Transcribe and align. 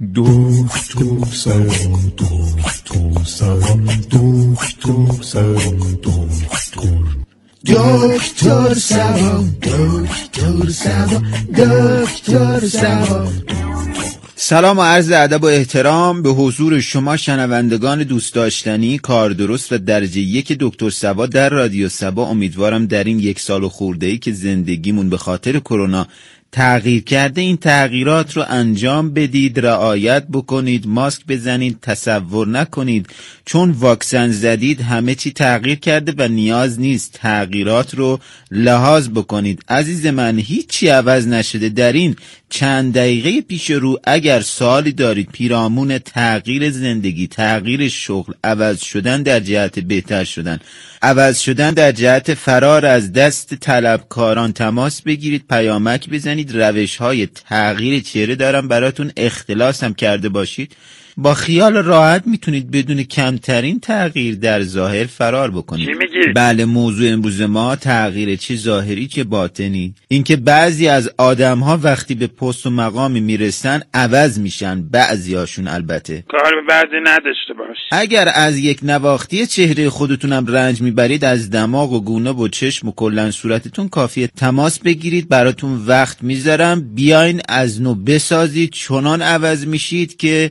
دکتر 0.00 1.24
سلام 1.32 2.12
دکتر 2.18 3.24
سلام 3.24 3.86
دکتر 4.10 5.22
سلام 5.22 5.78
دکتر 6.02 6.98
دکتر 7.66 8.74
سلام 8.74 9.56
دکتر 9.62 10.70
سلام 10.70 11.22
دکتر 11.56 12.66
سلام 12.66 13.32
سلام 14.36 14.78
و 14.78 14.82
عرض 14.82 15.10
ادب 15.10 15.42
و 15.42 15.46
احترام 15.46 16.22
به 16.22 16.30
حضور 16.30 16.80
شما 16.80 17.16
شنوندگان 17.16 18.02
دوست 18.02 18.34
داشتنی 18.34 18.98
کار 18.98 19.30
درست 19.30 19.72
و 19.72 19.78
درجه 19.78 20.20
یک 20.20 20.56
دکتر 20.60 20.90
سبا 20.90 21.26
در 21.26 21.48
رادیو 21.48 21.88
سبا. 21.88 22.26
امیدوارم 22.26 22.86
در 22.86 23.04
این 23.04 23.18
یک 23.18 23.40
سال 23.40 23.64
و 23.64 23.68
خورده 23.68 24.06
ای 24.06 24.18
که 24.18 24.32
زندگیمون 24.32 25.10
به 25.10 25.16
خاطر 25.16 25.58
کرونا 25.58 26.06
تغییر 26.56 27.04
کرده 27.04 27.40
این 27.40 27.56
تغییرات 27.56 28.36
رو 28.36 28.44
انجام 28.48 29.10
بدید 29.14 29.60
رعایت 29.60 30.26
بکنید 30.32 30.86
ماسک 30.86 31.26
بزنید 31.28 31.78
تصور 31.82 32.48
نکنید. 32.48 33.06
چون 33.44 33.70
واکسن 33.70 34.30
زدید 34.30 34.80
همه 34.80 35.14
چی 35.14 35.32
تغییر 35.32 35.78
کرده 35.78 36.14
و 36.18 36.28
نیاز 36.28 36.80
نیست 36.80 37.12
تغییرات 37.12 37.94
رو 37.94 38.20
لحاظ 38.50 39.08
بکنید. 39.08 39.62
عزیز 39.68 40.06
من 40.06 40.38
هیچی 40.38 40.88
عوض 40.88 41.26
نشده. 41.26 41.68
در 41.68 41.92
این 41.92 42.16
چند 42.50 42.94
دقیقه 42.94 43.40
پیش 43.40 43.70
رو 43.70 43.98
اگر 44.04 44.40
سالی 44.40 44.92
دارید 44.92 45.28
پیرامون 45.32 45.98
تغییر 45.98 46.70
زندگی 46.70 47.26
تغییر 47.26 47.88
شغل 47.88 48.32
عوض 48.44 48.80
شدن 48.80 49.22
در 49.22 49.40
جهت 49.40 49.78
بهتر 49.78 50.24
شدن 50.24 50.60
عوض 51.02 51.38
شدن 51.38 51.70
در 51.70 51.92
جهت 51.92 52.34
فرار 52.34 52.86
از 52.86 53.12
دست 53.12 53.54
طلبکاران 53.54 54.52
تماس 54.52 55.02
بگیرید 55.02 55.44
پیامک 55.48 56.10
بزنید. 56.10 56.45
روش 56.52 56.96
های 56.96 57.26
تغییر 57.26 58.02
چهره 58.02 58.34
دارم 58.34 58.68
براتون 58.68 59.12
اختلاس 59.16 59.84
هم 59.84 59.94
کرده 59.94 60.28
باشید. 60.28 60.76
با 61.18 61.34
خیال 61.34 61.76
راحت 61.76 62.22
می‌تونید 62.26 62.70
بدون 62.70 63.02
کمترین 63.02 63.80
تغییر 63.80 64.34
در 64.34 64.62
ظاهر 64.62 65.04
فرار 65.04 65.50
بکنید. 65.50 65.88
چی؟ 65.88 66.32
بله 66.32 66.64
موضوع 66.64 67.12
امروز 67.12 67.40
ما 67.42 67.76
تغییر 67.76 68.36
چه 68.36 68.56
ظاهری 68.56 69.06
چه 69.06 69.24
باطنی. 69.24 69.94
اینکه 70.08 70.36
بعضی 70.36 70.88
از 70.88 71.10
آدم 71.18 71.58
ها 71.58 71.78
وقتی 71.82 72.14
به 72.14 72.26
پست 72.26 72.66
و 72.66 72.70
مقامی 72.70 73.20
می‌رسن 73.20 73.82
عوض 73.94 74.38
میشن 74.38 74.82
بعضی 74.82 75.34
هاشون 75.34 75.68
البته. 75.68 76.24
کار 76.28 76.52
به 76.54 76.66
بعضی 76.68 76.96
نداشته 77.04 77.54
باش. 77.58 77.76
اگر 77.92 78.28
از 78.34 78.58
یک 78.58 78.78
نواختی 78.82 79.46
چهره 79.46 79.90
خودتونم 79.90 80.46
رنج 80.46 80.80
می‌برید 80.80 81.24
از 81.24 81.50
دماغ 81.50 81.92
و 81.92 82.00
گونه 82.00 82.30
و 82.30 82.48
چشم 82.48 82.88
و 82.88 82.92
کلا 82.92 83.30
صورتتون 83.30 83.88
کافیه. 83.88 84.26
تماس 84.26 84.78
بگیرید 84.78 85.28
براتون 85.28 85.84
وقت 85.86 86.22
می‌ذارم. 86.22 86.94
بیاین 86.94 87.40
از 87.48 87.82
نو 87.82 87.94
بسازید 87.94 88.70
چنان 88.70 89.22
عوض 89.22 89.66
میشید 89.66 90.16
که 90.16 90.50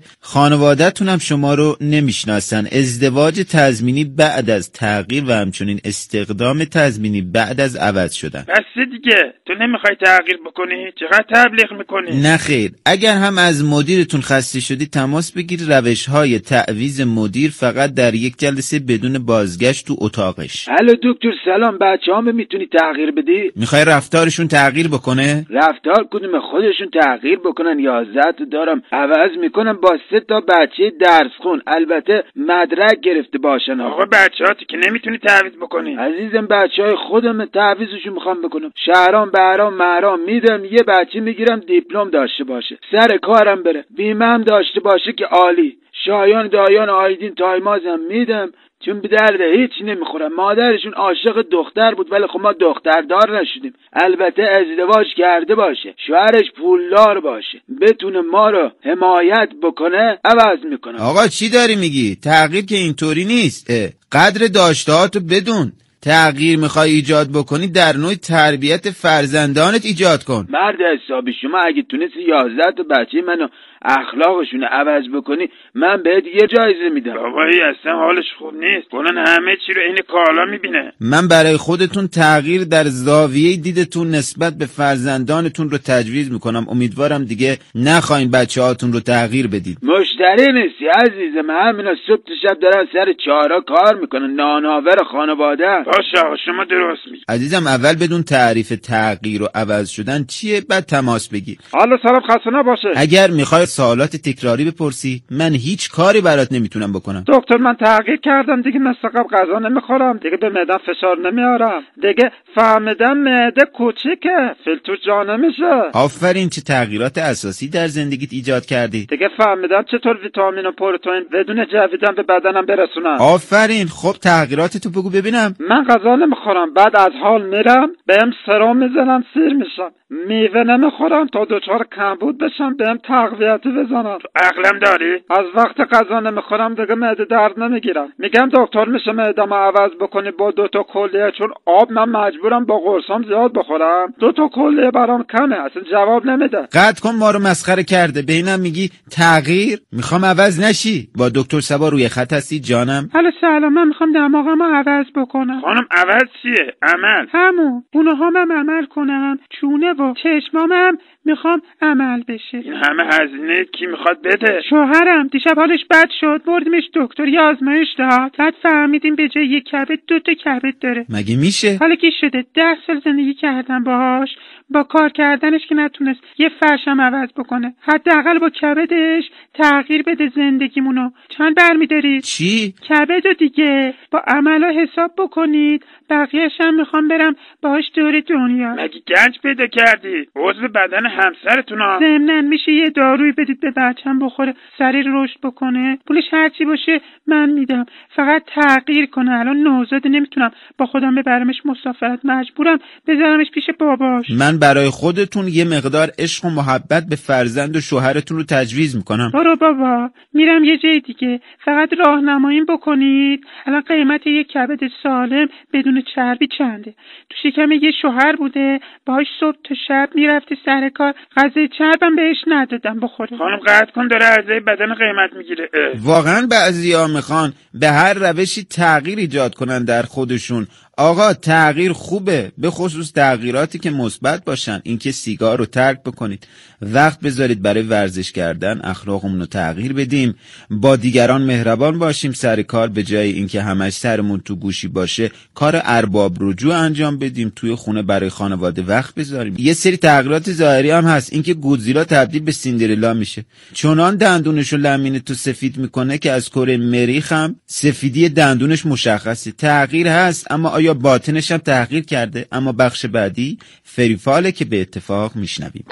خانوادهتون 0.56 1.10
هم 1.10 1.18
شما 1.18 1.54
رو 1.54 1.78
نمی‌شناسن. 1.82 2.68
ازدواج 2.72 3.36
تضمینی 3.52 4.04
بعد 4.06 4.50
از 4.50 4.72
تغییر 4.72 5.24
و 5.28 5.32
همچنین 5.32 5.80
استقدام 5.86 6.64
تضمینی 6.64 7.22
بعد 7.22 7.62
از 7.62 7.76
عوض 7.76 8.14
شدن. 8.14 8.46
بس 8.48 8.86
دیگه. 8.92 9.34
تو 9.46 9.54
نمی‌خوای 9.54 9.96
تغییر 10.06 10.38
بکنی؟ 10.46 10.92
چقدر 11.00 11.26
تبلیغ 11.34 11.74
می‌کنی؟ 11.78 12.22
نه 12.22 12.38
خیر. 12.38 12.72
اگر 12.86 13.14
هم 13.18 13.38
از 13.38 13.66
مدیرتون 13.66 14.22
خسته 14.22 14.60
شدی 14.60 14.86
تماس 14.86 15.32
بگیر. 15.32 15.60
روش 15.68 16.06
های 16.10 16.40
تعویز 16.40 17.02
مدیر 17.02 17.52
فقط 17.52 17.94
در 17.94 18.14
یک 18.14 18.34
جلسه 18.38 18.80
بدون 18.80 19.26
بازگشت 19.26 19.88
تو 19.88 19.96
اتاقش. 20.00 20.70
الو 20.80 20.94
دکتر 21.04 21.32
سلام. 21.46 21.78
بچه 21.78 22.16
همه 22.18 22.32
می‌تونی 22.32 22.68
تغییر 22.80 23.12
بدی؟ 23.12 23.52
می‌خوای 23.56 23.86
رفتارشون 23.86 24.48
تغییر 24.48 24.88
بکنه؟ 24.88 25.46
رفتار 25.50 26.08
کدوم 26.12 26.40
خودشون 26.40 26.90
تغییر 27.04 27.40
بکنن؟ 27.40 27.80
یازده 27.80 28.46
دارم 28.52 28.82
عوض 28.92 29.32
می‌کنم 29.42 29.78
با 29.84 29.98
سه 30.10 30.20
تا 30.20 30.42
بچه 30.50 30.90
درس 30.90 31.32
خون. 31.38 31.62
البته 31.68 32.24
مدرک 32.36 33.00
گرفته 33.00 33.38
باشن 33.38 33.82
آقا. 33.82 33.96
آقا 33.96 34.06
بچهاتی 34.06 34.66
که 34.66 34.78
نمی‌تونی 34.78 35.18
تعویض 35.18 35.54
بکنی. 35.56 35.96
عزیزم 35.96 36.46
بچه 36.46 36.84
های 36.84 36.96
خودم 36.96 37.46
تعویزشون 37.46 38.14
می‌خوام 38.14 38.42
بکنم. 38.42 38.72
شهرام 38.86 39.30
بهرام 39.32 39.74
مهرام 39.74 40.20
میدم. 40.20 40.66
یه 40.66 40.84
بچه 40.88 41.20
می‌گیرم 41.20 41.60
دیپلم 41.60 42.10
داشته 42.10 42.44
باشه. 42.44 42.78
سر 42.92 43.18
کارم 43.18 43.64
بره. 43.64 43.86
بیمه 43.98 44.26
هم 44.26 44.44
داشته 44.44 44.80
باشه 44.80 45.14
که 45.14 45.26
عالی. 45.26 45.78
شایان 46.06 46.48
دایان 46.48 46.90
آیدین 46.90 47.36
تایمازم 47.36 48.00
میدم. 48.10 48.50
چون 48.86 49.02
به 49.02 49.08
درد 49.08 49.42
هیچ 49.42 49.72
نمی‌خورم 49.82 50.34
مادرشون 50.36 50.94
عاشق 50.94 51.42
دختر 51.52 51.94
بود 51.96 52.12
ولی 52.12 52.28
خب 52.28 52.40
ما 52.40 52.54
دختردار 52.54 53.42
نشدیم. 53.42 53.74
البته 53.94 54.44
ازدواج 54.44 55.06
کرده 55.18 55.56
باشه. 55.56 55.96
شوهرش 56.08 56.52
پولدار 56.58 57.20
باشه. 57.20 57.62
بتونه 57.82 58.22
ما 58.22 58.50
رو 58.50 58.72
حمایت 58.84 59.50
بکنه 59.64 60.20
عوض 60.26 60.60
می‌کنه. 60.72 61.02
آقا 61.02 61.28
چی 61.28 61.50
داری 61.50 61.76
میگی؟ 61.76 62.16
تغییر 62.16 62.66
که 62.66 62.76
اینطوری 62.76 63.26
نیست. 63.26 63.72
قدر 64.12 64.48
داشتهاتو 64.48 65.20
بدون. 65.20 65.72
تغییر 66.06 66.60
می‌خوای 66.60 66.92
ایجاد 66.92 67.28
بکنی 67.34 67.68
در 67.68 67.94
نوع 67.98 68.14
تربیت 68.16 68.90
فرزندانت 68.90 69.86
ایجاد 69.86 70.24
کن. 70.24 70.48
مرد 70.50 70.78
حسابی 70.82 71.34
شما 71.42 71.60
اگه 71.60 71.82
تونستی 71.90 72.22
یازده 72.22 72.72
تا 72.78 72.84
بچه 72.84 73.22
منو 73.28 73.48
اخلاقشون 73.82 74.62
رو 74.62 74.68
عوض 74.72 75.04
بکنی 75.16 75.50
من 75.76 76.04
بهت 76.04 76.24
یه 76.26 76.48
جایزه 76.56 76.90
میدم. 76.94 77.14
بابایی 77.14 77.62
اصلا 77.62 77.96
حالش 77.96 78.26
خوب 78.40 78.54
نیست. 78.54 78.90
کنن 78.90 79.18
همه 79.28 79.58
چی 79.66 79.74
رو 79.74 79.82
این 79.82 79.98
کالا 80.08 80.46
می‌بینه. 80.52 80.94
من 81.00 81.28
برای 81.28 81.58
خودتون 81.58 82.08
تغییر 82.08 82.64
در 82.64 82.84
زاویه 82.84 83.58
دیدتون 83.58 84.08
نسبت 84.10 84.54
به 84.60 84.66
فرزندانتون 84.66 85.70
رو 85.70 85.78
تجویز 85.78 86.32
می‌کنم. 86.32 86.66
امیدوارم 86.70 87.24
دیگه 87.24 87.58
نخواین 87.76 88.32
بچه 88.32 88.62
هاتون 88.62 88.94
رو 88.94 89.00
تغییر 89.00 89.48
بدید. 89.48 89.78
مشتری 89.84 90.54
نیستی 90.54 90.86
عزیزم. 90.88 91.50
همینا 91.50 91.96
صبح 92.08 92.24
تا 92.28 92.34
شب 92.42 92.60
دارن 92.60 92.88
سر 92.94 93.14
چهارا 93.26 93.62
کار 93.62 93.96
می‌کنن. 94.02 94.32
ناناور 94.36 95.04
خانواده. 95.12 95.84
باشه 95.96 96.38
شما 96.46 96.64
درست 96.64 97.02
میگی. 97.12 97.24
عزیزم 97.30 97.68
اول 97.68 97.94
بدون 97.94 98.24
تعریف 98.24 98.70
تغییر 98.70 99.44
و 99.44 99.48
عوض 99.56 99.90
شدن 99.90 100.24
چیه؟ 100.24 100.62
بعد 100.70 100.84
تماس 100.84 101.30
بگیر 101.30 101.58
حالا 101.72 101.98
سلام 102.04 102.22
خسته 102.22 102.50
نباشه 102.54 102.88
اگر 102.96 103.28
می‌خوای 103.32 103.66
سوالات 103.66 104.16
تکراری 104.16 104.66
بپرسی 104.72 105.22
من 105.32 105.54
هیچ 105.54 105.90
کاری 105.90 106.22
برات 106.22 106.52
نمی‌تونم 106.52 106.94
بکنم. 106.94 107.24
دکتر 107.28 107.58
من 107.58 107.76
تغییر 107.76 108.20
کردم. 108.24 108.62
دیگه 108.62 108.80
مثل 108.80 109.08
قبل 109.08 109.30
غذا 109.38 109.60
نمی‌خورم. 109.60 110.18
دیگه 110.18 110.38
به 110.38 110.50
معدم 110.50 110.78
فشار 110.78 111.18
نمیارم. 111.32 111.84
دیگه 111.96 112.32
فهمیدم 112.56 113.18
معده 113.18 113.66
کوچیکه. 113.78 114.56
فیلتر 114.64 114.96
جا 115.06 115.24
نمیشه. 115.24 115.64
آفرین 115.94 116.50
چه 116.50 116.62
تغییرات 116.62 117.18
اساسی 117.18 117.70
در 117.70 117.88
زندگیت 117.88 118.34
ایجاد 118.34 118.66
کردی. 118.66 119.06
دیگه 119.06 119.30
فهمیدم 119.38 119.84
چطور 119.92 120.18
ویتامین 120.24 120.66
و 120.66 120.72
پروتئین 120.72 121.26
بدون 121.34 121.66
جویدن 121.66 122.16
به 122.16 122.24
بدنم 122.24 122.66
برسونم 122.66 123.18
آفرین 123.20 123.88
خب 123.88 124.16
تغییرات 124.22 124.78
تو 124.78 124.90
بگو 124.90 125.10
ببینم. 125.10 125.56
من 125.70 125.85
غذا 125.90 126.16
نمی‌خورم. 126.16 126.74
بعد 126.74 126.96
از 126.96 127.12
حال 127.24 127.46
میرم 127.46 127.90
بهم 128.08 128.32
سرم 128.46 128.78
می‌زنم 128.78 129.24
سیر 129.34 129.54
میشم. 129.54 129.92
میوه 130.28 130.64
نمی‌خورم 130.64 131.28
تا 131.28 131.46
دچار 131.50 131.88
کمبود 131.96 132.38
بشم 132.38 132.74
بهم 132.78 132.98
تقویتی 132.98 133.70
بزنم 133.70 134.18
عقلم 134.36 134.80
داری؟ 134.80 135.14
از 135.30 135.46
وقت 135.56 135.80
غذا 135.94 136.20
نمی‌خورم 136.20 136.76
دیگه 136.76 136.96
معده 136.96 137.26
درد 137.26 137.60
نمی‌گیرم. 137.60 138.08
میگم 138.20 138.50
دکتر 138.54 138.86
میشه 138.86 139.12
معدم 139.12 139.54
عوض 139.54 139.92
بکنی 140.02 140.32
با 140.32 140.52
دو 140.52 140.68
تا 140.68 140.84
کلیه 140.84 141.32
چون 141.38 141.48
آب 141.66 141.92
من 141.92 142.10
مجبورم 142.10 142.66
با 142.66 142.78
قرصام 142.80 143.24
زیاد 143.24 143.54
بخورم. 143.54 144.14
دو 144.20 144.32
تا 144.32 144.48
کلیه 144.48 144.92
برام 144.92 145.24
کمه 145.24 145.56
اصلا 145.56 145.84
جواب 145.92 146.26
نمیده. 146.26 146.62
قطع 146.62 147.02
کن 147.04 147.16
ما 147.20 147.32
رو 147.32 147.40
مسخره 147.40 147.84
کرده. 147.84 148.22
به 148.22 148.34
اینم 148.34 148.60
میگی 148.60 148.90
تغییر؟ 149.12 149.80
می‌خوام 149.92 150.26
عوض 150.26 150.64
نشی. 150.64 151.08
با 151.18 151.30
دکتر 151.30 151.60
سبا 151.60 151.90
روی 151.90 152.10
خط 152.10 152.34
هستی؟ 152.34 152.60
جانم. 152.60 153.10
حالا 153.14 153.32
سلام 153.42 153.74
من 153.74 153.88
می‌خوام 153.88 154.14
دماغم 154.14 154.62
رو 154.64 154.76
عوض 154.76 155.06
بکنم. 155.16 155.62
خانم 155.66 155.88
عوض 155.92 156.30
چیه؟ 156.42 156.74
عمل. 156.82 157.26
همون. 157.32 157.84
اونها 157.94 158.30
هم 158.30 158.52
عمل 158.52 158.86
کنم 158.86 159.40
چونه 159.50 159.94
و 159.94 160.14
چشمام 160.24 160.72
هم 160.72 160.98
می‌خوام 161.26 161.62
عمل 161.82 162.24
بشه. 162.28 162.58
این 162.58 162.74
همه 162.74 163.04
هزینه 163.06 163.64
کی 163.64 163.86
می‌خواد 163.86 164.22
بده؟ 164.22 164.62
شوهرم 164.70 165.28
دیشب 165.28 165.56
حالش 165.56 165.86
بد 165.90 166.10
شد. 166.20 166.42
بردیمش 166.46 166.84
دکتر. 166.94 167.28
یه 167.28 167.42
آزمایش 167.42 167.88
داد. 167.98 168.36
بعد 168.38 168.54
فهمیدیم 168.64 169.16
به 169.16 169.28
جای 169.28 169.46
یک 169.46 169.64
کبد 169.64 170.00
دو 170.08 170.20
تا 170.20 170.34
کبد 170.34 170.80
داره. 170.82 171.06
مگه 171.10 171.38
میشه؟ 171.38 171.78
حالا 171.80 171.96
کی 171.96 172.12
شده 172.22 172.46
ده 172.54 172.78
سال 172.88 173.02
زندگی 173.06 173.34
کردم 173.34 173.84
باهاش. 173.84 174.30
با 174.70 174.84
کار 174.84 175.10
کردنش 175.10 175.62
که 175.70 175.76
نتونست 175.76 176.20
یه 176.38 176.50
فرشم 176.60 177.02
عوض 177.02 177.30
بکنه. 177.38 177.74
حداقل 177.82 178.40
با 178.40 178.50
کبدش 178.50 179.24
تغییر 179.54 180.04
بده 180.04 180.32
زندگیمونو. 180.36 181.10
چند 181.30 181.56
برمیدارید 181.56 182.24
چی؟ 182.24 182.74
کبد 182.90 183.26
و 183.26 183.34
دیگه. 183.34 183.94
با 184.12 184.20
عملا 184.28 184.72
حساب 184.72 185.12
بکنید. 185.18 185.86
بقیهش 186.10 186.52
هم 186.60 186.76
می‌خوام 186.76 187.08
برم 187.08 187.36
باهاش 187.62 187.84
دور 187.96 188.20
دنیا. 188.20 188.74
مگه 188.74 189.00
گنج 189.08 189.40
پیدا 189.44 189.68
کردی؟ 189.68 190.28
عضو 190.36 190.68
بدن 190.68 191.06
همسرتون 191.06 191.82
ها 191.82 192.00
ضمنا 192.00 192.42
میشه 192.42 192.72
یه 192.72 192.90
داروی 192.90 193.32
بدید 193.32 193.60
به 193.60 193.72
بچم 193.72 194.20
بخوره 194.20 194.54
سریع 194.78 195.04
رشد 195.08 195.40
بکنه. 195.44 195.98
پولش 196.08 196.24
هرچی 196.32 196.66
باشه 196.66 197.02
من 197.28 197.50
میدم. 197.50 197.86
فقط 198.16 198.44
تغییر 198.56 199.06
کنه. 199.06 199.40
الان 199.40 199.58
نوزاده 199.58 200.10
نمی‌تونم 200.10 200.52
با 200.78 200.86
خودم 200.86 201.16
ببرمش 201.16 201.66
مسافرت 201.66 202.20
مجبورم. 202.24 202.80
بذارمش 203.08 203.52
پیش 203.52 203.70
باباش. 203.80 204.26
من 204.40 204.55
برای 204.60 204.90
خودتون 204.90 205.48
یه 205.48 205.66
مقدار 205.66 206.12
عشق 206.20 206.46
و 206.46 206.50
محبت 206.50 207.04
به 207.10 207.16
فرزند 207.16 207.76
و 207.76 207.82
شوهرتون 207.82 208.38
رو 208.38 208.44
تجویز 208.44 208.96
می‌کنم. 208.96 209.32
برو 209.34 209.56
بابا 209.56 210.10
میرم 210.34 210.64
یه 210.64 210.78
جای 210.78 211.00
دیگه. 211.00 211.40
فقط 211.66 211.90
راهنماییم 212.06 212.66
بکنید. 212.66 213.40
الان 213.66 213.82
قیمت 213.82 214.28
یه 214.28 214.44
کبد 214.44 214.80
سالم 215.04 215.48
بدون 215.74 216.04
چربی 216.16 216.48
چنده. 216.58 216.94
تو 217.30 217.36
شکم 217.44 217.72
یه 217.72 217.92
شوهر 218.02 218.36
بوده. 218.36 218.80
باهاش 219.06 219.28
صبح 219.40 219.58
تا 219.64 219.76
شب 219.88 220.10
می‌رفته 220.16 220.56
سر 220.66 220.90
کار. 220.90 221.14
غذای 221.38 221.70
چربم 221.78 222.16
بهش 222.16 222.38
ندادم 222.48 223.00
بخوره 223.00 223.38
خانم 223.38 223.60
قطع 223.68 223.92
کن 223.92 224.08
داره 224.08 224.26
اعضای 224.26 224.60
بدن 224.60 224.94
قیمت 224.94 225.34
می‌گیره. 225.38 225.70
واقعا 226.04 226.48
بعضیا 226.52 227.08
می‌خوان 227.08 227.54
به 227.74 227.88
هر 227.88 228.14
روشی 228.14 228.64
تغییر 228.64 229.18
ایجاد 229.20 229.56
کنن 229.56 229.86
در 229.86 230.02
خودشون. 230.02 230.68
آقا 230.98 231.34
تغییر 231.34 231.94
خوبه. 231.94 232.52
به 232.58 232.70
خصوص 232.70 233.12
تغییراتی 233.12 233.80
که 233.80 233.92
مثبت 233.92 234.46
باشن. 234.46 234.82
اینکه 234.84 235.12
سیگار 235.12 235.58
رو 235.58 235.66
ترک 235.66 236.04
بکنید. 236.04 236.48
وقت 236.82 237.20
بذارید 237.20 237.62
برای 237.62 237.84
ورزش 237.84 238.32
کردن. 238.32 238.82
اخلاقمون 238.84 239.40
رو 239.40 239.46
تغییر 239.46 239.94
بدیم. 239.94 240.36
با 240.70 240.96
دیگران 240.96 241.42
مهربان 241.42 242.00
باشیم. 242.00 242.34
سر 242.34 242.62
کار 242.62 242.88
به 242.88 243.04
جای 243.04 243.32
اینکه 243.32 243.62
همش 243.62 243.94
سرمون 243.94 244.42
تو 244.46 244.56
گوشی 244.56 244.88
باشه 244.88 245.32
کار 245.56 245.82
ارباب 245.84 246.38
رجوع 246.40 246.76
انجام 246.76 247.20
بدیم. 247.20 247.52
توی 247.56 247.76
خونه 247.76 248.02
برای 248.02 248.30
خانواده 248.30 248.82
وقت 248.82 249.16
بذاریم. 249.16 249.56
یه 249.58 249.74
سری 249.74 249.98
تغییرات 249.98 250.52
ظاهری 250.52 250.92
هم 250.92 251.06
هست. 251.06 251.34
اینکه 251.34 251.54
گودزیلا 251.54 252.04
تبدیل 252.04 252.42
به 252.42 252.52
سیندرلا 252.52 253.14
میشه. 253.14 253.46
چنان 253.74 254.16
دندونش 254.16 254.74
رو 254.74 254.80
لمینه 254.80 255.20
تو 255.20 255.34
سفید 255.34 255.78
می‌کنه 255.78 256.18
که 256.18 256.32
از 256.32 256.50
کره 256.50 256.78
مریخ 256.78 257.32
هم 257.32 257.56
سفیدی 257.68 258.30
دندونش 258.30 258.86
مشخصه. 258.86 259.52
تغییر 259.52 260.08
هست 260.08 260.52
اما 260.52 260.70
آیا 260.86 260.94
باطنش 260.94 261.52
هم 261.52 261.58
تغییر 261.58 262.06
کرده؟ 262.06 262.48
اما 262.52 262.72
بخش 262.72 263.06
بعدی 263.06 263.58
فریفاله 263.84 264.52
که 264.52 264.66
به 264.66 264.82
اتفاق 264.82 265.36
میشنویم. 265.36 265.86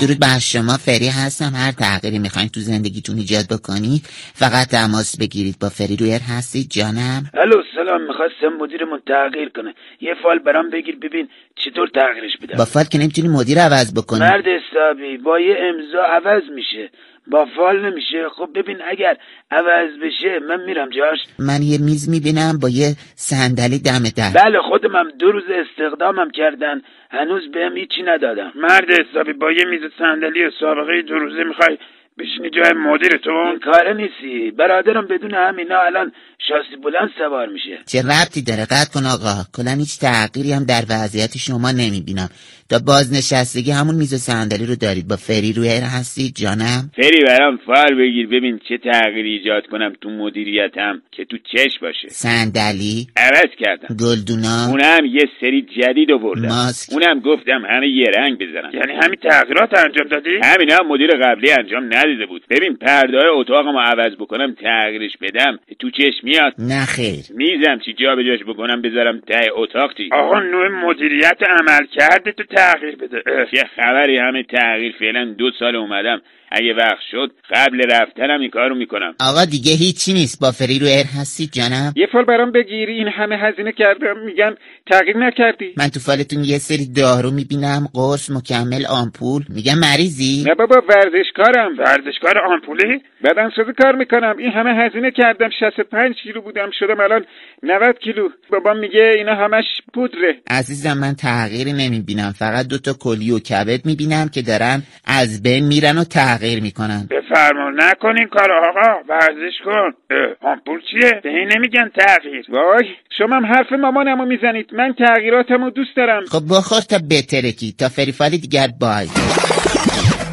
درود 0.00 0.20
بر 0.20 0.38
شما 0.38 0.76
فری 0.76 1.08
هستم. 1.08 1.52
هر 1.54 1.72
تغییری 1.72 2.18
می‌خواین 2.18 2.48
تو 2.48 2.60
زندگیتون 2.60 3.16
ایجاد 3.18 3.44
بکنید 3.50 4.06
فقط 4.34 4.66
تماس 4.66 5.16
بگیرید 5.20 5.58
با 5.60 5.68
فری 5.68 5.96
رویر 5.96 6.20
هستید 6.20 6.70
جانم. 6.70 7.30
الو 7.34 7.62
سلام. 7.74 8.00
می‌خواستم 8.06 8.56
مدیرمون 8.60 9.00
تغییر 9.06 9.48
کنه. 9.56 9.74
یه 10.00 10.14
فال 10.22 10.38
برام 10.38 10.70
بگیر 10.70 10.96
ببین 10.96 11.28
چطور 11.56 11.88
تغییرش 11.94 12.36
بدم 12.42 12.58
با 12.58 12.64
فال 12.64 12.84
که 12.84 12.98
نمی‌تونی 12.98 13.28
مدیر 13.28 13.58
عوض 13.58 13.94
بکنی. 13.94 14.20
مرد 14.20 14.44
حسابی 14.58 15.16
با 15.16 15.40
یه 15.40 15.56
امضا 15.68 16.02
عوض 16.16 16.42
میشه. 16.54 16.90
با 17.30 17.46
فال 17.56 17.76
نمیشه. 17.86 18.28
خب 18.36 18.48
ببین 18.54 18.78
اگر 18.90 19.16
عوض 19.50 19.90
بشه 20.02 20.38
من 20.48 20.64
میرم 20.64 20.88
جاش. 20.88 21.18
من 21.38 21.62
یه 21.62 21.78
میز 21.78 22.08
می‌بینم 22.08 22.58
با 22.62 22.68
یه 22.68 22.96
صندلی 23.14 23.78
دم 23.78 24.02
در. 24.16 24.30
بله 24.44 24.58
خودم 24.68 24.96
هم 24.96 25.10
دو 25.18 25.32
روز 25.32 25.44
استخدامم 25.62 26.30
کردن. 26.30 26.82
هنوز 27.10 27.42
بهم 27.54 27.76
هیچی 27.76 28.02
ندادم 28.02 28.52
مرد 28.54 28.90
حسابی 28.90 29.32
با 29.32 29.52
یه 29.52 29.64
میز 29.64 29.80
صندلی 29.98 30.44
و 30.44 30.50
سابقه 30.60 31.02
دو 31.02 31.14
روزه 31.14 31.44
می‌خوای 31.44 31.78
بشینی 32.18 32.50
جای 32.50 32.66
این 32.66 32.78
مدیرتون 32.78 33.58
کاره 33.64 33.94
نیستی. 33.94 34.50
برادرم 34.50 35.06
بدون 35.06 35.34
همینا 35.34 35.78
الان 35.80 36.12
شاسی 36.48 36.76
بلند 36.84 37.10
سوار 37.18 37.48
میشه. 37.48 37.78
چه 37.86 37.98
ربطی 38.02 38.42
داره؟ 38.42 38.64
قطع 38.64 38.90
کن 38.94 39.06
آقا. 39.06 39.34
کلا 39.56 39.70
هیچ 39.70 39.98
تغییری 40.00 40.52
هم 40.52 40.64
در 40.64 40.82
وضعیت 40.90 41.36
شما 41.36 41.70
نمی‌بینم. 41.70 42.28
تا 42.70 42.78
بازنشستگی 42.86 43.70
همون 43.70 43.94
میز 43.94 44.14
و 44.14 44.16
صندلی 44.16 44.66
رو 44.66 44.76
دارید. 44.76 45.08
با 45.08 45.16
فری 45.16 45.52
روی 45.52 45.68
هستید 45.68 46.34
جانم؟ 46.42 46.90
فری 46.96 47.20
برام 47.26 47.56
فال 47.66 47.94
بگیر. 48.00 48.26
ببین 48.26 48.60
چه 48.68 48.78
تغییری 48.78 49.32
ایجاد 49.38 49.66
کنم 49.66 49.92
تو 50.00 50.10
مدیریتم 50.10 51.02
که 51.12 51.24
تو 51.24 51.36
چش 51.52 51.72
باشه. 51.82 52.08
صندلی؟ 52.08 53.06
عوض 53.16 53.52
کردم. 53.58 53.96
گلدونا؟ 53.96 54.66
اونم 54.66 55.04
یه 55.04 55.24
سری 55.40 55.62
جدید 55.62 56.12
آوردم. 56.12 56.48
ماسک؟ 56.48 56.92
اونم 56.92 57.20
گفتم 57.20 57.62
همه 57.70 57.88
یه 57.88 58.06
رنگ 58.18 58.34
بزنن. 58.38 58.70
یعنی 58.74 58.92
همین 59.02 59.18
تغییرات 59.30 59.70
انجام 59.84 60.08
دادی؟ 60.10 60.30
همین 60.44 60.70
هم 60.70 60.86
مدیر 60.88 61.10
قبلی 61.22 61.50
انجام 61.50 61.84
ندیده 61.84 62.26
بود. 62.26 62.42
ببین 62.50 62.76
پرده 62.76 63.18
اتاقمو 63.34 63.80
عوض 63.80 64.12
بکنم 64.20 64.54
تغییرش 64.54 65.12
بدم. 65.20 65.58
تو 65.80 65.90
چش 65.90 66.14
میاد. 66.22 66.52
نه 66.58 66.84
خیر. 66.84 67.24
میزم 67.30 67.78
چی 67.84 67.92
جا 68.00 68.16
به 68.16 68.24
جاش 68.24 68.40
بکنم 68.48 68.82
بذارم 68.82 69.20
ته 69.20 69.50
اتاق 69.56 69.96
چی؟ 69.96 70.08
آقا 70.12 70.40
نوع 70.40 70.68
مدیریت 70.84 71.38
عمل 71.60 71.86
کرده 71.96 72.32
تو 72.32 72.44
تغییر 72.58 72.96
بده. 72.96 73.22
چه 73.50 73.64
خبری 73.76 74.18
همه 74.18 74.42
تغییر. 74.42 74.94
فعلا 74.98 75.34
دو 75.38 75.50
سال 75.58 75.76
اومدم. 75.76 76.20
اگه 76.52 76.74
وقت 76.74 77.02
شد 77.10 77.30
قبل 77.54 77.78
رفتنم 77.90 78.40
این 78.40 78.50
کارو 78.50 78.74
می‌کنم. 78.74 79.14
آقا 79.20 79.44
دیگه 79.44 79.72
هیچی 79.72 80.12
نیست. 80.12 80.40
با 80.40 80.50
فری 80.50 80.78
روی 80.78 81.02
هستید 81.20 81.50
جانم 81.52 81.92
یه 81.96 82.06
فال 82.12 82.24
برام 82.24 82.52
بگیری. 82.52 82.92
این 82.92 83.08
همه 83.08 83.36
هزینه 83.36 83.72
کردم. 83.72 84.18
میگن 84.26 84.54
تغییر 84.90 85.16
نکردی. 85.16 85.74
من 85.76 85.88
تو 85.88 86.00
فالتون 86.00 86.44
یه 86.44 86.58
سری 86.58 86.86
دارو 86.96 87.30
می‌بینم. 87.30 87.88
قرص 87.94 88.30
مکمل 88.30 88.86
آمپول. 88.86 89.42
میگم 89.48 89.78
مریضی؟ 89.78 90.44
نه 90.48 90.54
بابا 90.54 90.76
ورزشکارم. 90.88 91.78
ورزشکار 91.78 92.38
آمپولی؟ 92.38 93.02
بدنسازی 93.24 93.72
کار 93.82 93.94
می‌کنم. 93.94 94.36
این 94.38 94.50
همه 94.50 94.70
هزینه 94.74 95.10
کردم. 95.10 95.50
65 95.60 96.14
کیلو 96.22 96.40
بودم. 96.40 96.70
شدم 96.78 97.00
الان 97.00 97.24
90 97.62 97.98
کیلو. 97.98 98.28
بابا 98.50 98.74
میگه 98.74 99.12
اینا 99.16 99.34
همش 99.34 99.64
پودره. 99.94 100.34
عزیزم 100.50 100.98
من 100.98 101.14
تغییری 101.14 101.72
نمی‌بینم. 101.72 102.32
فقط 102.48 102.66
دوتا 102.66 102.92
کلی 102.92 103.30
و 103.30 103.38
کبد 103.38 103.86
می‌بینم 103.86 104.28
که 104.28 104.42
دارن 104.42 104.82
از 105.04 105.42
بین 105.42 105.64
میرن 105.66 105.98
و 105.98 106.04
تغییر 106.04 106.62
می‌کنن. 106.62 107.08
بفرما 107.10 107.70
نکن 107.76 108.18
این 108.18 108.28
کار 108.28 108.48
آقا 108.52 108.88
ورزش 109.08 109.56
کن. 109.64 109.92
آمپول 110.40 110.80
چیه؟ 110.90 111.20
به 111.22 111.28
این 111.28 111.48
نمیگن 111.56 111.90
تغییر. 112.00 112.44
وای 112.48 112.84
شما 113.18 113.36
هم 113.36 113.46
حرف 113.46 113.72
مامانمو 113.80 114.24
می‌زنید. 114.24 114.66
من 114.72 114.94
تغییراتمو 114.98 115.70
دوست 115.70 115.96
دارم. 115.96 116.24
خب 116.24 116.42
بخور 116.50 116.80
تا 116.80 116.98
بترکی 117.10 117.74
تا 117.78 117.88
فریفال 117.88 118.30
دیگر 118.30 118.68
بای. 118.80 119.08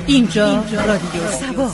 اینجا 0.07 0.63
رادیو 0.87 1.27
سبا. 1.27 1.69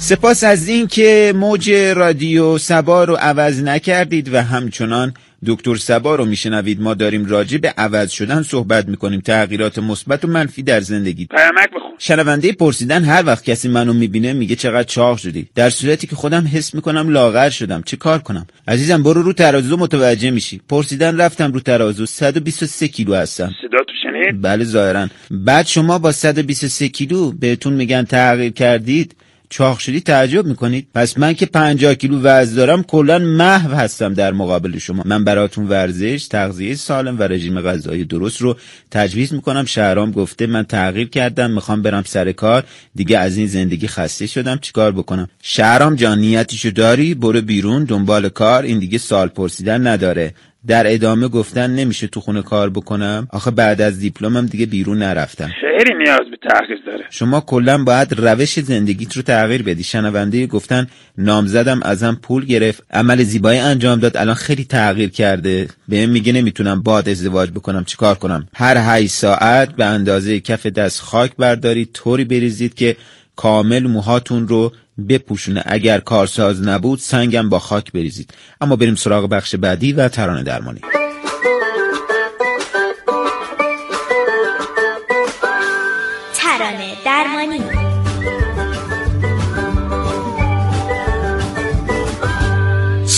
سپاس 0.00 0.44
از 0.44 0.68
اینکه 0.68 1.32
موج 1.36 1.70
رادیو 1.96 2.58
سبا 2.58 3.04
رو 3.04 3.16
عوض 3.16 3.62
نکردید 3.62 4.34
و 4.34 4.42
همچنان 4.42 5.14
دکتر 5.46 5.76
سبا 5.76 6.14
رو 6.14 6.24
میشنوید. 6.24 6.80
ما 6.80 6.94
داریم 6.94 7.26
راجع 7.26 7.58
به 7.58 7.74
عوض 7.78 8.10
شدن 8.10 8.42
صحبت 8.42 8.88
می‌کنیم. 8.88 9.20
تغییرات 9.20 9.78
مثبت 9.78 10.24
و 10.24 10.28
منفی 10.28 10.62
در 10.62 10.80
زندگی. 10.80 11.26
پیامک 11.26 11.68
بخون. 11.76 11.90
شنونده 11.98 12.52
پرسیدن 12.52 13.04
هر 13.04 13.26
وقت 13.26 13.44
کسی 13.44 13.68
منو 13.68 13.92
می‌بینه 13.92 14.32
میگه 14.32 14.56
چقدر 14.56 14.82
چاق 14.82 15.18
شدی. 15.18 15.48
در 15.54 15.70
صورتی 15.70 16.06
که 16.06 16.16
خودم 16.16 16.46
حس 16.52 16.74
می‌کنم 16.74 17.08
لاغر 17.08 17.50
شدم. 17.50 17.82
چه 17.82 17.96
کار 17.96 18.18
کنم؟ 18.18 18.46
عزیزم 18.68 19.02
برو 19.02 19.22
رو 19.22 19.32
ترازو 19.32 19.76
متوجه 19.76 20.30
میشی. 20.30 20.60
پرسیدن 20.68 21.20
رفتم 21.20 21.52
رو 21.52 21.60
ترازو. 21.60 22.06
123 22.06 22.88
کیلو 22.88 23.14
هستم. 23.14 23.54
صدا 23.62 23.78
تو 23.78 23.92
شنید؟ 24.02 24.42
بله 24.42 24.64
ظاهرا. 24.64 25.08
بعد 25.30 25.66
شما 25.66 25.98
با 25.98 26.12
123 26.12 26.88
کیلو 26.88 27.32
بهتون 27.32 27.72
میگن 27.72 28.04
تغییر 28.04 28.52
کردید. 28.52 29.14
چاق 29.50 29.78
شدی 29.78 30.00
تعجب 30.00 30.46
می‌کنید؟ 30.46 30.86
پس 30.94 31.18
من 31.18 31.34
که 31.34 31.46
50 31.46 31.94
کیلو 31.94 32.20
وزن 32.20 32.54
دارم 32.56 32.82
کلا 32.82 33.18
محو 33.18 33.74
هستم 33.74 34.14
در 34.14 34.32
مقابل 34.32 34.78
شما. 34.78 35.02
من 35.06 35.24
براتون 35.24 35.68
ورزش 35.68 36.26
تغذیه 36.30 36.74
سالم 36.74 37.18
و 37.18 37.22
رژیم 37.22 37.60
غذایی 37.60 38.04
درست 38.04 38.40
رو 38.40 38.56
تجویز 38.90 39.32
می‌کنم. 39.32 39.64
شهرام 39.64 40.10
گفته 40.10 40.46
من 40.46 40.62
تغییر 40.62 41.08
کردم 41.08 41.50
می‌خوام 41.50 41.82
برم 41.82 42.02
سر 42.06 42.32
کار. 42.32 42.64
دیگه 42.94 43.18
از 43.18 43.36
این 43.36 43.46
زندگی 43.46 43.86
خسته 43.86 44.26
شدم. 44.26 44.58
چیکار 44.62 44.92
بکنم؟ 44.92 45.28
شهرام 45.42 45.94
جان 45.94 46.18
نیتیشو 46.18 46.70
داری؟ 46.70 47.14
برو 47.14 47.40
بیرون 47.40 47.84
دنبال 47.84 48.28
کار. 48.28 48.62
این 48.62 48.78
دیگه 48.78 48.98
سال 48.98 49.28
پرسیدن 49.28 49.86
نداره. 49.86 50.34
در 50.66 50.92
ادامه 50.94 51.28
گفتن 51.28 51.70
نمیشه 51.70 52.06
تو 52.06 52.20
خونه 52.20 52.42
کار 52.42 52.70
بکنم؟ 52.70 53.28
آخه 53.30 53.50
بعد 53.50 53.80
از 53.80 53.98
دیپلمم 53.98 54.46
دیگه 54.46 54.66
بیرون 54.66 54.98
نرفتم. 54.98 55.50
خیلی 55.60 55.94
نیاز 55.98 56.20
به 56.30 56.36
تغییر 56.50 56.78
داره. 56.86 57.04
شما 57.10 57.40
کلا 57.40 57.84
باید 57.84 58.14
روش 58.20 58.60
زندگیت 58.60 59.16
رو 59.16 59.22
تغییر 59.22 59.62
بدی. 59.62 59.82
شنونده 59.82 60.46
گفتن 60.46 60.86
نامزدم 61.18 61.80
ازم 61.82 62.18
پول 62.22 62.44
گرفت. 62.44 62.82
عمل 62.90 63.22
زیبایی 63.22 63.58
انجام 63.58 64.00
داد. 64.00 64.16
الان 64.16 64.34
خیلی 64.34 64.64
تغییر 64.64 65.10
کرده. 65.10 65.68
بهم 65.88 66.10
میگه 66.10 66.32
نمی‌تونم 66.32 66.82
باد 66.82 67.08
ازدواج 67.08 67.50
بکنم. 67.50 67.84
چیکار 67.84 68.14
کنم؟ 68.14 68.48
هر 68.54 68.76
8 68.78 69.10
ساعت 69.10 69.76
به 69.76 69.84
اندازه 69.84 70.40
کف 70.40 70.66
دست 70.66 71.00
خاک 71.00 71.36
بردارید. 71.36 71.90
طوری 71.92 72.24
بریزید 72.24 72.74
که 72.74 72.96
کامل 73.38 73.86
موهاتون 73.86 74.48
رو 74.48 74.72
بپوشونه. 75.08 75.62
اگر 75.66 76.00
کارساز 76.00 76.62
نبود 76.62 76.98
سنگم 76.98 77.48
با 77.48 77.58
خاک 77.58 77.92
بریزید. 77.92 78.34
اما 78.60 78.76
بریم 78.76 78.94
سراغ 78.94 79.28
بخش 79.28 79.54
بعدی 79.54 79.92
و 79.92 80.08
ترانه 80.08 80.42
درمانی. 80.42 80.80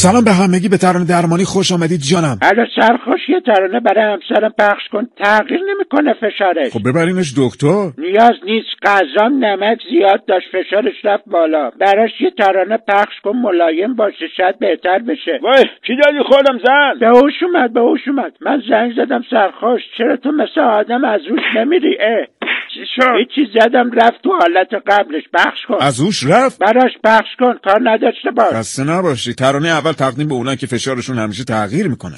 سلام 0.04 0.25
به 0.25 0.33
همگی 0.33 0.69
به 0.69 0.76
ترانه 0.76 1.04
درمانی 1.04 1.45
خوش 1.45 1.73
آمدید 1.73 2.00
جانم. 2.11 2.38
الو 2.42 2.64
سرخوش 2.76 3.28
یه 3.28 3.40
ترانه 3.40 3.80
برای 3.80 4.04
همسرم 4.12 4.52
پخش 4.59 4.88
کن 4.92 5.04
تغییر 5.25 5.61
نمی‌کنه 5.71 6.12
فشارش. 6.23 6.73
خب 6.73 6.88
ببرینش 6.88 7.35
دکتر. 7.38 7.85
نیاز 7.99 8.37
نیست 8.45 8.69
غذام 8.83 9.45
نمک 9.45 9.78
زیاد 9.90 10.25
داشت 10.26 10.49
فشارش 10.52 11.04
رفت 11.04 11.25
بالا. 11.26 11.71
براش 11.80 12.11
یه 12.21 12.30
ترانه 12.30 12.78
پخش 12.88 13.21
کن 13.25 13.37
ملایم 13.37 13.95
باشه 13.95 14.26
شاید 14.37 14.59
بهتر 14.59 14.99
بشه. 14.99 15.38
وای 15.42 15.64
کی 15.87 15.97
دادی 16.04 16.23
خودم 16.28 16.59
زن؟ 16.66 16.99
به 17.00 17.07
هوش 17.07 17.42
اومد 17.42 17.73
به 17.73 17.80
هوش 17.80 18.09
اومد. 18.09 18.33
من 18.40 18.62
زنگ 18.71 18.92
زدم 18.97 19.23
سرخوش 19.30 19.83
چرا 19.99 20.16
تو 20.16 20.30
مثل 20.33 20.61
آدم 20.61 21.04
از 21.04 21.21
روش 21.30 21.42
نمیری؟ 21.57 21.97
اه. 22.00 22.26
چی 22.75 22.81
شد 22.97 23.03
هیچی 23.19 23.50
زدم 23.55 23.91
رفت 23.93 24.23
تو 24.23 24.31
حالت 24.41 24.69
قبلش 24.87 25.23
پخش 25.35 25.59
کن. 25.69 25.75
از 25.81 26.00
اوش 26.00 26.25
رفت؟ 26.27 26.59
براش 26.59 26.93
پخش 27.05 27.29
کن 27.39 27.55
کار 27.65 27.81
نداشته 27.85 28.31
باش. 28.37 28.53
خسته 28.53 28.85
نباشی. 28.85 29.35
ترانه 29.35 29.69
اول 29.69 29.93
تقدیم 29.93 30.29
به 30.29 30.35
اونایی 30.35 30.57
که 30.57 30.67
فشارشون 30.67 31.19
همیشه 31.19 31.45
تغییر 31.45 31.89
می‌کنه. 31.89 32.17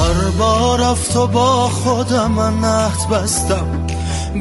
هر 0.00 0.38
بار 0.38 0.80
رفت 0.80 1.16
و 1.16 1.26
با 1.26 1.68
خودم 1.68 2.30
من 2.30 2.64
عهد 2.68 3.10
بستم. 3.12 3.86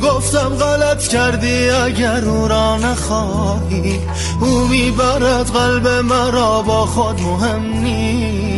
گفتم 0.03 0.49
غلط 0.49 1.07
کردی 1.07 1.69
اگر 1.69 2.29
او 2.29 2.47
را 2.47 2.77
نخواهی 2.77 3.99
او 4.41 4.67
می‌برد 4.67 5.47
قلب 5.53 5.87
مرا 5.87 6.61
با 6.61 6.85
خود 6.85 7.21
مهم 7.21 7.83
نیست. 7.83 8.48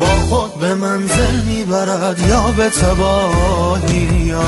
با 0.00 0.06
خود 0.06 0.60
به 0.60 0.74
منزل 0.74 1.44
می‌برد 1.48 2.18
یا 2.28 2.44
به 2.56 2.70
تباهی 2.70 4.26
یا 4.26 4.42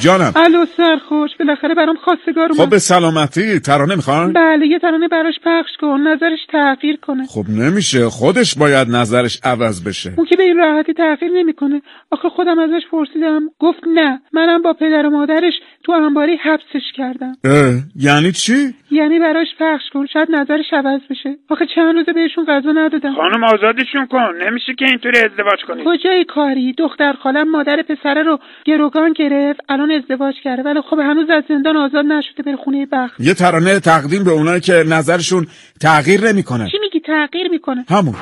جانم. 0.00 0.32
الو 0.36 0.66
سرخوش 0.76 1.30
بالاخره 1.38 1.74
برام 1.74 1.96
خواستگار 2.04 2.44
اومد. 2.44 2.64
خب 2.64 2.70
به 2.70 2.78
سلامتی 2.78 3.60
ترانه 3.60 3.94
می‌خوان؟ 3.94 4.32
بله 4.32 4.66
یه 4.66 4.78
ترانه 4.78 5.08
براش 5.08 5.34
پخش 5.44 5.70
کن 5.80 6.00
نظرش 6.00 6.38
تغییر 6.52 6.96
کنه. 6.96 7.26
خب 7.26 7.44
نمیشه 7.48 8.08
خودش 8.08 8.54
باید 8.54 8.88
نظرش 8.88 9.40
عوض 9.44 9.84
بشه. 9.84 10.12
اون 10.16 10.26
که 10.26 10.36
به 10.36 10.42
این 10.42 10.56
راحتی 10.56 10.92
تغییر 10.92 11.32
نمی‌کنه. 11.32 11.82
آخه 12.10 12.28
خودم 12.28 12.58
ازش 12.58 12.82
پرسیدم 12.90 13.40
گفت 13.58 13.80
نه 13.94 14.20
منم 14.32 14.62
با 14.62 14.72
پدر 14.72 15.06
و 15.06 15.10
مادرش 15.10 15.54
تو 15.84 15.92
انباری 15.92 16.36
حبسش 16.36 16.86
کردم. 16.96 17.36
اه 17.44 17.74
یعنی 17.96 18.32
چی؟ 18.32 18.74
یعنی 18.90 19.18
براش 19.18 19.46
پخش 19.60 19.82
کن. 19.92 20.06
شاید 20.12 20.28
نظرش 20.30 20.72
عوض 20.72 21.00
بشه. 21.10 21.36
آخه 21.50 21.66
چند 21.74 21.94
روزه 21.94 22.12
بهشون 22.12 22.44
غذا 22.44 22.72
ندادم. 22.72 23.14
خانم 23.14 23.44
آزادشون 23.44 24.06
کن. 24.06 24.32
نمیشه 24.46 24.74
که 24.78 24.84
اینطوری 24.84 25.18
ازدواج 25.18 25.60
کنی. 25.68 25.82
کجای 25.86 26.24
کاری؟ 26.24 26.72
دختر 26.72 27.12
خالم 27.22 27.50
مادر 27.50 27.82
پسره 27.82 28.22
رو 28.22 28.38
گروگان 28.66 29.12
گرفت. 29.12 29.60
الان 29.68 29.90
ازدواج 29.90 30.34
کرده. 30.44 30.62
ولی 30.62 30.80
خب 30.90 30.98
هنوز 30.98 31.30
از 31.30 31.44
زندان 31.48 31.76
آزاد 31.76 32.04
نشده 32.04 32.42
بره 32.42 32.56
خونه 32.56 32.86
بخت. 32.92 33.20
یه 33.20 33.34
ترانه 33.34 33.80
تقدیم 33.80 34.24
به 34.24 34.30
اونایی 34.30 34.60
که 34.60 34.84
نظرشون 34.90 35.46
تغییر 35.80 36.20
نمی‌کنه. 36.32 36.68
چی 36.70 36.78
میگی 36.80 37.00
تغییر 37.00 37.48
می‌کنه؟ 37.50 37.84
همون. 37.88 38.14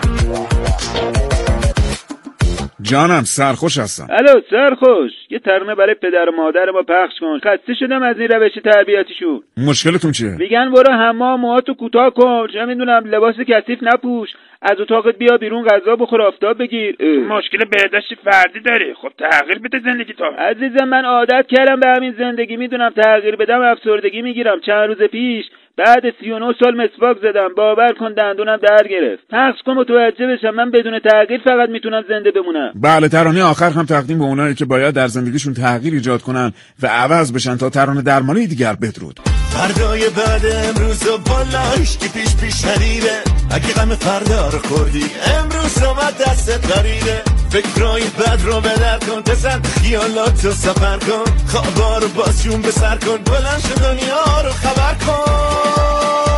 جانم 2.83 3.23
سرخوش 3.23 3.79
هستم. 3.79 4.07
الو 4.11 4.41
سرخوش. 4.51 5.13
یه 5.31 5.39
ترانه 5.39 5.75
برای 5.75 5.95
پدر 5.95 6.29
و 6.29 6.33
مادر 6.37 6.71
ما 6.71 6.83
پخش 6.83 7.19
کن. 7.21 7.39
خسته 7.39 7.75
شدم 7.81 8.03
از 8.03 8.19
این 8.19 8.29
روش 8.29 8.53
تربیتیشون. 8.65 9.43
مشکلتون 9.57 10.13
چیه؟ 10.13 10.37
میگن 10.39 10.71
برو 10.71 10.93
حمام 10.93 11.41
موهاتو 11.41 11.75
کوتاه 11.75 12.11
کن. 12.11 12.47
چه 12.53 12.65
می‌دونم 12.65 13.03
لباس 13.07 13.35
کثیف 13.49 13.79
نپوش. 13.83 14.29
از 14.63 14.81
اتاقت 14.81 15.19
بیا 15.19 15.37
بیرون 15.37 15.65
غذا 15.65 15.97
بخور 15.97 16.23
آفتاب 16.23 16.59
بگیر. 16.59 16.97
اه. 17.01 17.09
مشکل 17.09 17.65
بهداشت 17.65 18.15
فردی 18.25 18.61
داری 18.61 18.95
خب 18.95 19.09
تغییر 19.19 19.59
بده 19.59 19.79
زندگی 19.79 20.13
تا 20.13 20.27
عزیزم 20.27 20.85
من 20.85 21.05
عادت 21.05 21.47
کردم 21.49 21.81
به 21.81 21.89
همین 21.89 22.15
زندگی. 22.19 22.57
می‌دونم 22.57 22.91
تغییر 22.91 23.37
بدم 23.37 23.61
افسردگی 23.61 24.23
می‌گیرم. 24.23 24.61
چند 24.61 24.89
روز 24.89 25.03
پیش 25.03 25.45
بعد 25.81 26.03
سی 26.21 26.31
و 26.31 26.39
نه 26.39 26.55
سال 26.61 26.75
مسواک 26.75 27.17
زدم. 27.23 27.49
باور 27.57 27.93
کن 28.01 28.13
دندونم 28.15 28.57
در 28.57 28.89
گرفت. 28.91 29.23
پخش 29.31 29.59
کن 29.67 29.73
متوجه 29.73 30.27
بشم. 30.27 30.51
من 30.51 30.71
بدون 30.71 30.99
تغییر 30.99 31.41
فقط 31.45 31.69
می‌تونم 31.69 32.03
زنده 32.09 32.31
بمونم. 32.31 32.73
بله 32.75 33.09
ترانه 33.09 33.43
آخر 33.43 33.71
هم 33.71 33.85
تقدیم 33.85 34.19
به 34.19 34.25
اونایی 34.25 34.55
که 34.55 34.65
باید 34.65 34.95
در 34.95 35.07
زندگیشون 35.07 35.55
تغییر 35.55 35.95
ایجاد 35.95 36.23
کنن 36.23 36.53
و 36.83 36.87
عوض 36.87 37.33
بشن 37.33 37.57
تا 37.57 37.71
ترانه 37.71 38.03
درمانی 38.03 38.47
دیگر 38.47 38.75
بدرود. 38.83 39.21
فردای 39.51 40.11
بعد 40.11 40.47
امروز 40.47 41.07
و 41.07 41.19
بالا 41.19 41.77
که 42.01 42.09
پیش 42.09 42.37
پیش 42.37 42.65
حریره. 42.65 43.23
اگه 43.51 43.73
غم 43.73 43.95
فردا 43.95 44.49
رو 44.49 44.59
خوردی 44.59 45.05
امروز 45.39 45.83
اومد 45.83 46.19
دستت 46.19 46.77
غریبه 46.77 47.23
فکرای 47.51 48.03
بد 48.03 48.41
رو 48.45 48.61
بدر 48.61 48.99
کن 48.99 49.21
بزن 49.21 49.63
خیالات 49.63 50.45
رو 50.45 50.53
سفر 50.53 50.99
کن. 50.99 51.25
خوابا 51.47 51.99
رو 51.99 52.09
بازشون 52.09 52.63
به 52.63 52.71
سر 52.71 52.97
کن 52.97 53.17
بلند 53.17 53.63
شو 53.69 53.75
دنیا 53.75 54.41
رو 54.45 54.53
خبر 54.53 54.95
کن. 54.95 56.30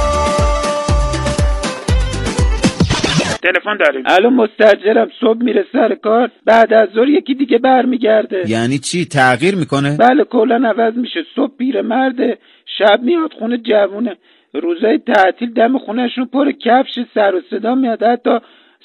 تلفن 3.42 3.76
داریم. 3.76 4.02
الان 4.06 4.34
مستجرم 4.34 5.08
صبح 5.20 5.42
میره 5.42 5.64
سر 5.72 5.94
کار 5.94 6.30
بعد 6.46 6.72
از 6.72 6.88
ظهر 6.94 7.08
یکی 7.08 7.34
دیگه 7.34 7.58
برمیگرده. 7.58 8.42
یعنی 8.46 8.78
چی؟ 8.78 9.04
تغییر 9.04 9.54
می‌کنه؟ 9.54 9.96
بله 9.96 10.24
کلا 10.24 10.68
عوض 10.68 10.94
میشه. 10.96 11.20
صبح 11.36 11.56
پیرمرده 11.58 12.38
شب 12.78 13.00
میاد 13.02 13.32
خونه 13.38 13.58
جوونه. 13.58 14.16
روزای 14.54 14.98
تعطیل 14.98 15.52
دم 15.52 15.78
خونهشون 15.78 16.24
پر 16.24 16.52
کفش 16.52 16.98
سر 17.14 17.34
و 17.34 17.40
صدا 17.50 17.74
میاد. 17.74 18.02
حتی 18.02 18.38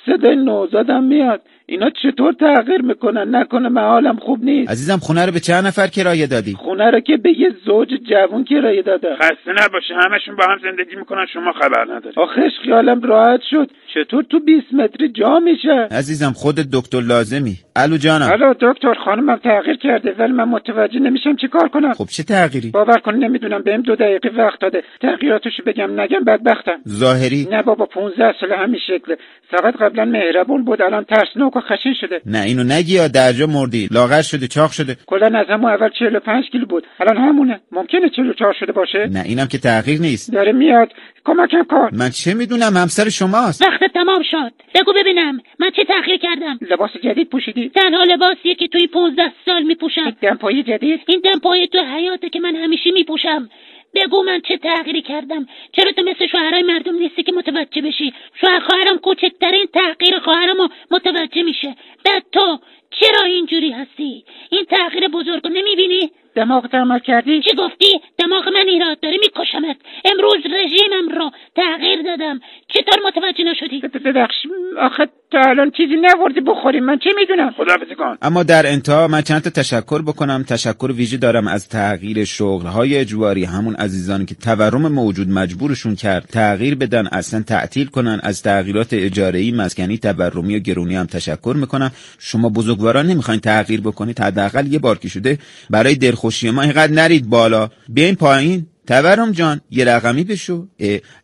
صدای 0.06 0.36
نوزادم 0.36 1.04
میاد. 1.04 1.42
اینا 1.70 1.90
چطور 1.90 2.34
تغییر 2.34 2.82
می‌کنن؟ 2.82 3.36
نکنه 3.36 3.70
محالم 3.70 4.16
خوب 4.16 4.44
نیست. 4.44 4.72
عزیزم 4.72 4.98
خونه 4.98 5.26
رو 5.26 5.32
به 5.32 5.40
چند 5.40 5.68
نفر 5.68 5.88
کرایه 5.88 6.28
دادی؟ 6.28 6.54
خونه 6.54 6.92
رو 6.92 7.00
که 7.00 7.18
به 7.18 7.30
یه 7.30 7.50
زوج 7.66 7.88
جوون 8.10 8.44
کرایه 8.44 8.82
دادم. 8.82 9.16
خسته 9.16 9.52
نباشه 9.52 9.94
همشون 10.06 10.36
با 10.36 10.44
هم 10.44 10.58
زندگی 10.64 10.96
می‌کنن 10.96 11.26
شما 11.34 11.52
خبر 11.52 11.96
نداری 11.96 12.16
آخش 12.18 12.52
خیالم 12.64 13.02
راحت 13.02 13.40
شد. 13.52 13.72
چطور 13.94 14.24
تو 14.24 14.40
20 14.40 14.74
متری 14.74 15.10
جا 15.10 15.40
میشه؟ 15.40 15.88
عزیزم 15.92 16.32
خودت 16.32 16.66
دکتر 16.74 17.02
لازمی. 17.02 17.56
الو 17.76 17.98
جانم. 17.98 18.30
الو 18.32 18.54
دکتر 18.62 18.94
خانمم 19.06 19.36
تغییر 19.36 19.78
کرده 19.78 20.16
ولی 20.20 20.32
من 20.32 20.44
متوجه 20.44 21.00
نمیشم 21.00 21.36
چی 21.36 21.48
کار 21.48 21.68
کنم. 21.70 21.94
خب 21.94 22.06
چه 22.06 22.24
تغییری؟ 22.24 22.72
باور 22.72 23.00
کن 23.00 23.16
نمی‌دونم 23.16 23.62
بهم 23.62 23.82
دو 23.82 23.96
دقیقه 23.96 24.30
وقت 24.38 24.60
داده. 24.60 24.84
تغییراتشو 25.02 25.64
بگم 25.66 26.02
نگم 26.02 26.24
بدبختم. 26.24 26.80
ظاهری؟ 26.88 27.48
نه 27.52 27.64
بابا 27.64 27.86
15 27.86 28.34
سال 28.40 28.52
همین 28.52 28.80
شکله. 28.88 29.18
فقط 29.52 29.76
قبلا 29.76 30.06
مهربون 30.06 30.64
بود 30.64 30.82
الان 30.82 31.04
ترسناک 31.04 31.57
و 31.58 31.62
خشن 31.62 31.94
شده. 32.02 32.22
نه 32.26 32.42
اینو 32.42 32.64
نگی 32.64 32.94
یا 32.96 33.08
درجا 33.08 33.48
مردی. 33.48 33.88
لاغر 33.92 34.22
شده 34.22 34.48
چاق 34.48 34.72
شده. 34.72 34.98
کلا 35.06 35.40
از 35.40 35.46
همون 35.50 35.72
اول 35.72 35.90
45 36.00 36.46
کیلو 36.52 36.66
بود. 36.66 36.84
الان 37.00 37.18
همونه. 37.18 37.60
ممکنه 37.72 38.10
44 38.10 38.56
شده 38.60 38.72
باشه؟ 38.72 39.08
نه 39.12 39.24
اینم 39.26 39.48
که 39.48 39.58
تغییر 39.58 40.00
نیست. 40.02 40.34
داره 40.34 40.52
میاد. 40.52 40.90
کمکم 41.26 41.64
کن. 41.70 41.90
من 41.94 42.10
چه 42.10 42.34
می‌دونم؟ 42.34 42.78
همسر 42.78 43.10
شماست. 43.10 43.62
وقت 43.62 43.94
تمام 43.94 44.24
شد. 44.32 44.52
بگو 44.76 44.94
ببینم. 45.02 45.40
من 45.60 45.72
چه 45.76 45.84
تغییر 45.84 46.18
کردم؟ 46.18 46.60
لباس 46.72 46.90
جدید 47.04 47.30
پوشیدی. 47.30 47.70
تنها 47.70 48.04
لباسیه 48.04 48.56
که 48.56 48.68
توی 48.68 48.88
15 48.88 49.24
سال 49.46 49.64
میپوشم. 49.64 50.16
دمپایی 50.22 50.64
جدید؟ 50.64 51.00
این 51.08 51.22
دمپایی 51.24 51.68
تو 51.68 51.78
حیاته 51.96 52.30
که 52.30 52.40
من 52.40 52.56
همیشه 52.56 52.92
میپوشم. 52.94 53.50
بگو 53.96 54.24
من 54.24 54.42
چه 54.42 54.58
تغییری 54.58 55.02
کردم. 55.02 55.48
چرا 55.72 55.92
تو 55.92 56.02
مثل 56.02 56.28
شوهرای 56.28 56.64
مردم 56.64 56.96
نیستی 56.96 57.24
که 57.24 57.32
متوجه 57.32 57.82
بشی؟ 57.82 58.14
شوهر 58.42 58.60
خواهرم 58.60 58.98
کوچکترین 58.98 59.66
تغییر 59.74 60.20
خواهرمو 60.20 60.68
متوجه 60.92 61.44
میشه. 61.44 61.76
بعد 62.06 62.24
تو 62.32 62.60
چرا 62.92 63.26
اینجوری 63.26 63.72
هستی؟ 63.72 64.26
این 64.50 64.66
تغییر 64.66 65.08
بزرگ 65.08 65.44
رو 65.44 65.50
نمی‌بینی؟ 65.50 66.12
دماغ 66.36 66.76
عمل 66.76 67.00
کردی؟ 67.00 67.42
چی 67.42 67.56
گفتی؟ 67.56 68.02
دماغ 68.18 68.48
من 68.48 68.68
ایراد 68.68 69.00
داره 69.00 69.18
میکشمت. 69.18 69.78
امروز 70.06 70.46
رژیمم 70.46 71.10
رو 71.10 71.32
تغییر 71.56 72.02
دادم. 72.02 72.40
چطور 72.68 73.08
متوجه 73.08 73.44
نشدی؟ 73.44 73.80
ببخش 73.80 74.36
آخه 74.80 75.10
الان 75.40 75.72
چیزی 75.78 75.96
نوردی 75.96 76.42
بخوریم. 76.42 76.84
من 76.84 76.98
چه 77.04 77.10
می‌دونم؟ 77.20 77.52
خداحافظی 77.58 77.96
کن. 77.96 78.18
اما 78.22 78.44
در 78.44 78.68
انتها 78.68 79.08
من 79.08 79.22
چند 79.22 79.42
تا 79.42 79.50
تشکر 79.50 80.02
بکنم. 80.02 80.44
تشکر 80.44 80.92
ویژه 80.92 81.18
دارم 81.18 81.48
از 81.48 81.68
تغییر 81.70 82.26
شغلهای 82.26 82.98
اجباری 82.98 83.44
همون 83.44 83.76
عزیزانی 83.76 84.26
که 84.26 84.36
تورم 84.36 84.88
موجود 84.88 85.30
مجبورشون 85.30 85.96
کرد 85.96 86.26
تغییر 86.32 86.76
بدن 86.76 87.08
اصلا 87.08 87.42
تعطیل 87.42 87.88
کنن. 87.88 88.20
از 88.24 88.44
تغییرات 88.44 88.88
اجاره‌ای 88.92 89.52
مسکنی 89.52 89.98
تورمی 89.98 90.56
و 90.56 90.60
گرونی 90.60 90.96
هم 90.96 91.06
تشکر 91.06 91.56
می‌کنم. 91.60 91.92
شما 92.20 92.50
بزرگواران 92.50 93.06
نمی‌خواین 93.08 93.40
تغییر 93.40 93.82
بکنید؟ 93.82 94.20
حداقل 94.20 94.68
یه 94.68 94.80
بار 94.80 94.98
که 94.98 95.08
شده 95.08 95.38
برای 95.70 95.96
دلخوشی 95.96 96.50
ما 96.50 96.62
اینقدر 96.62 96.94
نرید 96.94 97.30
بالا. 97.30 97.70
بیاین 97.90 98.16
پایین. 98.16 98.66
تورم 98.88 99.32
جان 99.32 99.62
یه 99.72 99.86
رقمی 99.86 100.24
بشو. 100.24 100.68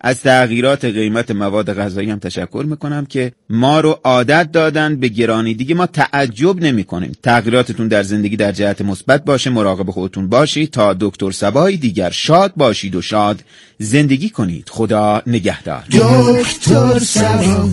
از 0.01 0.21
تغییرات 0.21 0.85
قیمت 0.85 1.31
مواد 1.31 1.73
غذایی 1.73 2.09
هم 2.09 2.19
تشکر 2.19 2.65
می‌کنم 2.67 3.05
که 3.05 3.31
ما 3.49 3.79
رو 3.79 3.99
عادت 4.03 4.51
دادن 4.51 4.95
به 4.95 5.07
گرانی. 5.07 5.53
دیگه 5.53 5.75
ما 5.75 5.85
تعجب 5.85 6.59
نمی 6.59 6.83
کنیم 6.83 7.11
تغییراتتون 7.23 7.87
در 7.87 8.03
زندگی 8.03 8.35
در 8.35 8.51
جهت 8.51 8.81
مثبت 8.81 9.25
باشه 9.25 9.49
مراقب 9.49 9.91
خودتون 9.91 10.29
باشید. 10.29 10.71
تا 10.71 10.95
دکتر 10.99 11.31
سبایی 11.31 11.77
دیگر 11.77 12.09
شاد 12.09 12.53
باشید 12.57 12.95
و 12.95 13.01
شاد 13.01 13.43
زندگی 13.77 14.29
کنید. 14.29 14.69
خدا 14.69 15.21
نگهدار. 15.27 15.83
دکتر 15.91 16.99
سبا 16.99 17.69